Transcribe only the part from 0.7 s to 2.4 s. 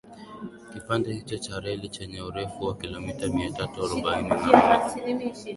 Kipande hicho cha reli chenye